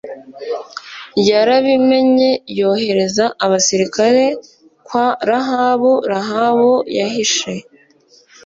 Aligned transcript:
yarabimenye 1.29 2.29
yohereza 2.59 3.25
abasirikare 3.45 4.23
kwa 4.85 5.05
Rahabu 5.29 5.91
Rahabu 6.11 6.73
yahishe 6.97 7.51